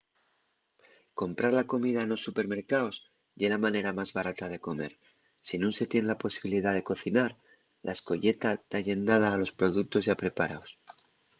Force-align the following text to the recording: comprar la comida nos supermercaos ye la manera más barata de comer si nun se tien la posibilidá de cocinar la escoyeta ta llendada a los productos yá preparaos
comprar 1.21 1.51
la 1.59 1.63
comida 1.73 2.01
nos 2.09 2.21
supermercaos 2.27 2.95
ye 3.39 3.47
la 3.51 3.63
manera 3.65 3.91
más 3.99 4.09
barata 4.17 4.45
de 4.53 4.63
comer 4.67 4.93
si 5.47 5.55
nun 5.57 5.73
se 5.77 5.85
tien 5.91 6.05
la 6.11 6.21
posibilidá 6.23 6.69
de 6.73 6.87
cocinar 6.89 7.31
la 7.85 7.93
escoyeta 7.97 8.49
ta 8.69 8.77
llendada 8.87 9.27
a 9.29 9.39
los 9.41 9.55
productos 9.59 10.05
yá 10.07 10.15
preparaos 10.23 10.69